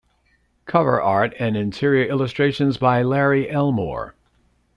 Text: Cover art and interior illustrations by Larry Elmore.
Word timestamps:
Cover 0.65 0.99
art 0.99 1.35
and 1.37 1.55
interior 1.55 2.09
illustrations 2.09 2.77
by 2.77 3.03
Larry 3.03 3.47
Elmore. 3.47 4.15